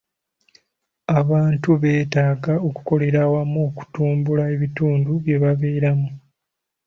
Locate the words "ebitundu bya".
4.55-5.37